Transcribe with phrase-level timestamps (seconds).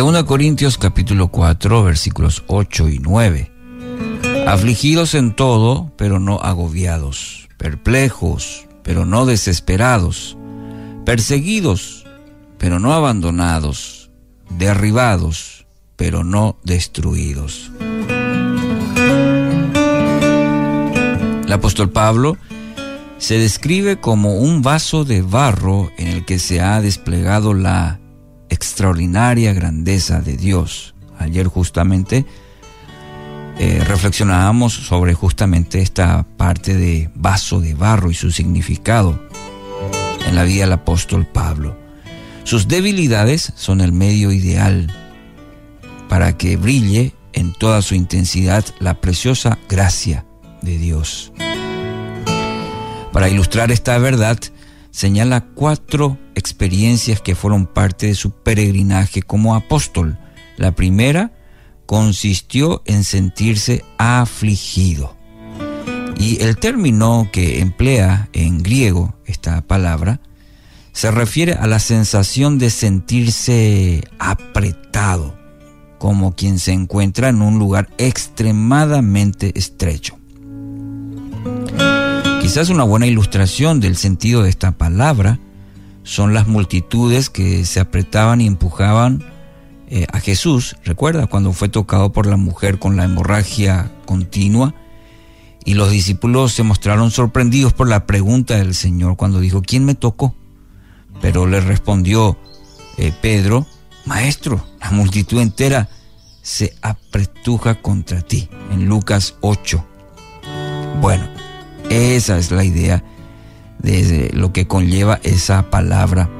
[0.00, 3.52] 2 Corintios capítulo 4 versículos 8 y 9.
[4.46, 10.38] Afligidos en todo, pero no agobiados, perplejos, pero no desesperados,
[11.04, 12.06] perseguidos,
[12.56, 14.10] pero no abandonados,
[14.48, 15.66] derribados,
[15.96, 17.70] pero no destruidos.
[21.44, 22.38] El apóstol Pablo
[23.18, 28.00] se describe como un vaso de barro en el que se ha desplegado la
[28.60, 30.94] extraordinaria grandeza de Dios.
[31.18, 32.26] Ayer justamente
[33.58, 39.18] eh, reflexionábamos sobre justamente esta parte de vaso de barro y su significado
[40.26, 41.74] en la vida del apóstol Pablo.
[42.44, 44.92] Sus debilidades son el medio ideal
[46.10, 50.26] para que brille en toda su intensidad la preciosa gracia
[50.60, 51.32] de Dios.
[53.10, 54.38] Para ilustrar esta verdad,
[54.90, 60.18] señala cuatro experiencias que fueron parte de su peregrinaje como apóstol.
[60.56, 61.32] La primera
[61.86, 65.16] consistió en sentirse afligido.
[66.18, 70.20] Y el término que emplea en griego esta palabra
[70.92, 75.34] se refiere a la sensación de sentirse apretado,
[75.98, 80.19] como quien se encuentra en un lugar extremadamente estrecho.
[82.50, 85.38] Quizás una buena ilustración del sentido de esta palabra
[86.02, 89.24] son las multitudes que se apretaban y empujaban
[89.86, 90.74] eh, a Jesús.
[90.84, 94.74] Recuerda cuando fue tocado por la mujer con la hemorragia continua
[95.64, 99.94] y los discípulos se mostraron sorprendidos por la pregunta del Señor cuando dijo, ¿quién me
[99.94, 100.34] tocó?
[101.20, 102.36] Pero le respondió
[102.98, 103.64] eh, Pedro,
[104.06, 105.88] Maestro, la multitud entera
[106.42, 108.48] se apretuja contra ti.
[108.72, 109.84] En Lucas 8.
[111.00, 111.39] Bueno,
[111.90, 113.04] esa es la idea
[113.78, 116.30] de lo que conlleva esa palabra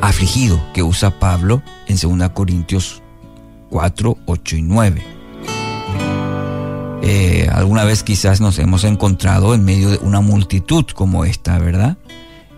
[0.00, 3.02] afligido que usa Pablo en 2 Corintios
[3.70, 5.02] 4, 8 y 9.
[7.02, 11.98] Eh, alguna vez quizás nos hemos encontrado en medio de una multitud como esta, ¿verdad?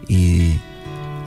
[0.09, 0.55] Y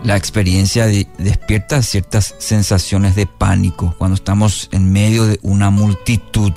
[0.03, 0.87] la experiencia
[1.17, 6.53] despierta ciertas sensaciones de pánico cuando estamos en medio de una multitud.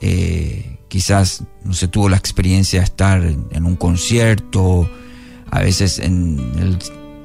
[0.00, 4.88] Eh, quizás no se tuvo la experiencia de estar en, un concierto,
[5.50, 6.78] a veces en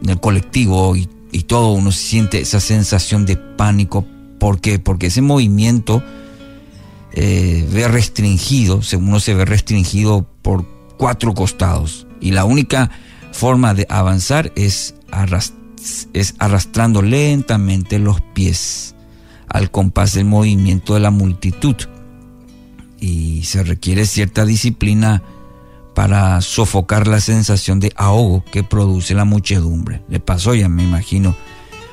[0.06, 1.08] el, colectivo y,
[1.44, 4.06] todo, uno siente esa sensación de pánico.
[4.40, 4.80] ¿Por qué?
[4.80, 6.04] Porque ese movimiento
[7.14, 10.66] eh, ve restringido, uno se ve restringido por
[10.98, 12.92] cuatro costados y la única
[13.32, 14.96] forma de avanzar es,
[16.14, 18.96] es arrastrando lentamente los pies
[19.48, 21.76] al compás del movimiento de la multitud
[23.02, 25.22] y se requiere cierta disciplina
[25.94, 30.02] para sofocar la sensación de ahogo que produce la muchedumbre.
[30.08, 31.36] Le pasó ya, me imagino,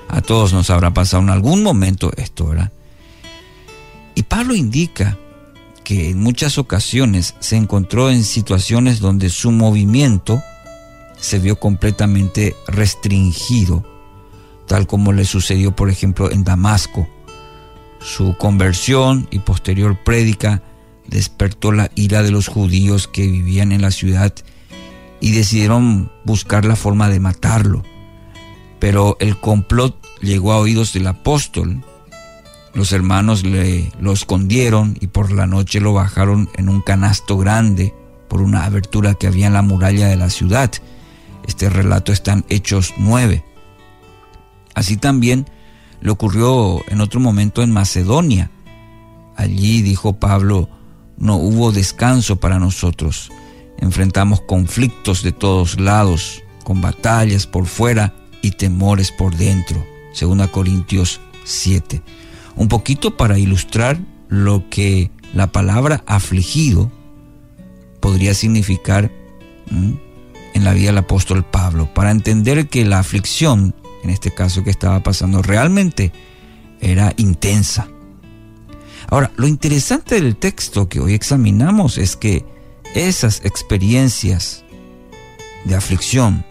[0.09, 2.71] a todos nos habrá pasado en algún momento esto, ¿verdad?
[4.15, 5.17] Y Pablo indica
[5.83, 10.43] que en muchas ocasiones se encontró en situaciones donde su movimiento
[11.19, 13.85] se vio completamente restringido,
[14.67, 17.09] tal como le sucedió, por ejemplo, en Damasco.
[18.01, 20.63] Su conversión y posterior prédica
[21.09, 24.33] despertó la ira de los judíos que vivían en la ciudad
[25.21, 27.83] y decidieron buscar la forma de matarlo.
[28.79, 31.83] Pero el complot llegó a oídos del apóstol.
[32.75, 37.95] Los hermanos le, lo escondieron y por la noche lo bajaron en un canasto grande
[38.29, 40.71] por una abertura que había en la muralla de la ciudad.
[41.47, 43.43] Este relato está en Hechos 9.
[44.75, 45.47] Así también
[46.01, 48.51] le ocurrió en otro momento en Macedonia.
[49.35, 50.69] Allí dijo Pablo,
[51.19, 53.31] no hubo descanso para nosotros.
[53.79, 59.85] Enfrentamos conflictos de todos lados, con batallas por fuera y temores por dentro.
[60.19, 62.03] 2 Corintios 7.
[62.57, 63.99] Un poquito para ilustrar
[64.29, 66.91] lo que la palabra afligido
[68.01, 69.11] podría significar
[69.71, 74.71] en la vida del apóstol Pablo, para entender que la aflicción, en este caso que
[74.71, 76.13] estaba pasando, realmente
[76.81, 77.89] era intensa
[79.11, 82.45] Ahora, lo interesante del texto que hoy examinamos es que
[82.95, 84.65] esas experiencias
[85.65, 86.45] de aflicción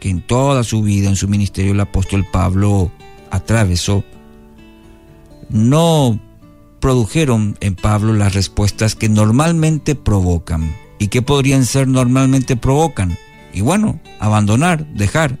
[0.00, 2.92] que en toda su vida, en su ministerio, el apóstol Pablo
[3.30, 4.04] atravesó,
[5.48, 6.20] no
[6.78, 10.76] produjeron en Pablo las respuestas que normalmente provocan.
[10.98, 13.16] ¿Y que podrían ser normalmente provocan?
[13.52, 15.38] Y bueno, abandonar, dejar,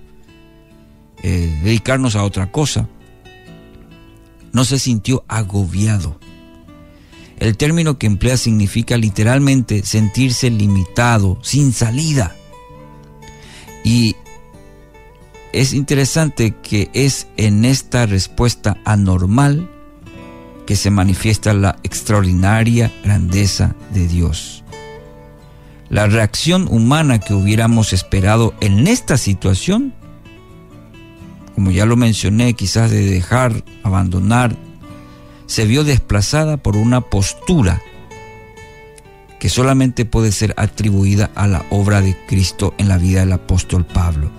[1.22, 2.88] eh, dedicarnos a otra cosa.
[4.52, 6.18] No se sintió agobiado
[7.38, 12.34] el término que emplea significa literalmente sentirse limitado, sin salida.
[13.84, 14.16] Y
[15.52, 19.70] es interesante que es en esta respuesta anormal
[20.66, 24.64] que se manifiesta la extraordinaria grandeza de Dios.
[25.90, 29.94] La reacción humana que hubiéramos esperado en esta situación,
[31.54, 34.56] como ya lo mencioné, quizás de dejar, abandonar,
[35.46, 37.82] se vio desplazada por una postura
[39.38, 43.84] que solamente puede ser atribuida a la obra de Cristo en la vida del apóstol
[43.84, 44.30] Pablo,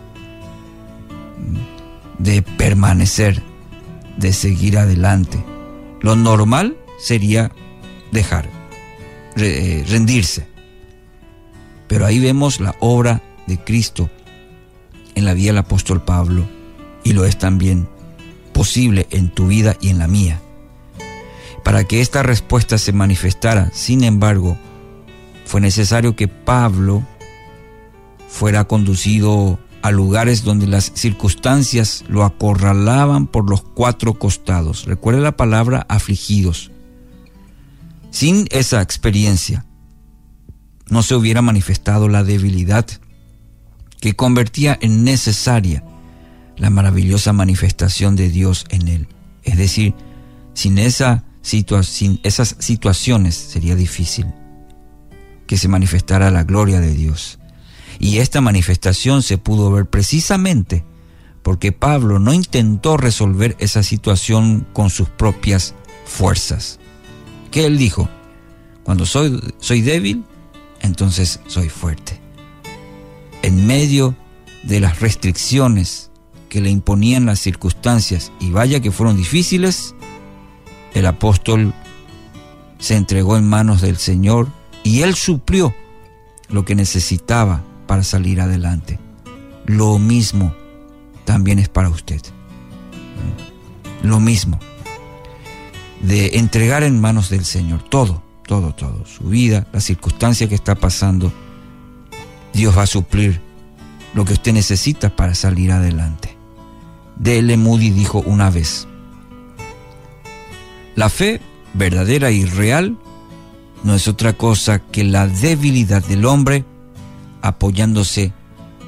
[2.18, 3.44] de permanecer,
[4.18, 5.44] de seguir adelante.
[6.02, 7.52] Lo normal sería
[8.12, 8.50] dejar,
[9.38, 10.48] eh, rendirse.
[11.88, 14.10] Pero ahí vemos la obra de Cristo
[15.14, 16.48] en la vida del apóstol Pablo
[17.04, 17.88] y lo es también
[18.54, 20.42] posible en tu vida y en la mía.
[21.66, 24.56] Para que esta respuesta se manifestara, sin embargo,
[25.46, 27.04] fue necesario que Pablo
[28.30, 34.86] fuera conducido a lugares donde las circunstancias lo acorralaban por los cuatro costados.
[34.86, 36.72] Recuerde la palabra afligidos.
[38.12, 39.66] Sin esa experiencia,
[40.88, 42.86] no se hubiera manifestado la debilidad
[44.00, 45.84] que convertía en necesaria
[46.58, 49.08] la maravillosa manifestación de Dios en él.
[49.42, 49.96] Es decir,
[50.54, 54.26] sin, esa sin esas situaciones sería difícil
[55.48, 57.40] que se manifestara la gloria de Dios.
[58.00, 60.84] Y esta manifestación se pudo ver precisamente
[61.44, 65.76] porque Pablo no intentó resolver esa situación con sus propias
[66.06, 66.80] fuerzas.
[67.52, 68.10] ¿Qué él dijo?
[68.84, 70.24] Cuando soy, soy débil,
[70.82, 72.20] entonces soy fuerte.
[73.44, 74.16] En medio
[74.64, 76.10] de las restricciones
[76.50, 79.95] que le imponían las circunstancias, y vaya que fueron difíciles,
[80.96, 81.74] el apóstol
[82.80, 84.48] se entregó en manos del Señor
[84.84, 85.76] y Él suplió
[86.50, 88.98] lo que necesitaba para salir adelante.
[89.66, 90.56] Lo mismo
[91.26, 92.22] también es para usted.
[94.04, 94.60] Lo mismo.
[96.02, 99.06] De entregar en manos del Señor todo, todo, todo.
[99.06, 101.32] Su vida, la circunstancia que está pasando.
[102.54, 103.42] Dios va a suplir
[104.14, 106.38] lo que usted necesita para salir adelante.
[107.18, 107.58] D.L.
[107.58, 108.88] Moody dijo una vez,
[110.96, 111.42] la fe
[111.74, 112.98] verdadera y real
[113.84, 116.66] no es otra cosa que la debilidad del hombre
[117.42, 118.34] apoyándose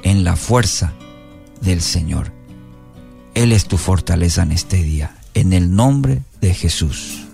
[0.02, 0.92] en la fuerza
[1.60, 2.32] del Señor.
[3.34, 7.26] Él es tu fortaleza en este día, en el nombre de Jesús.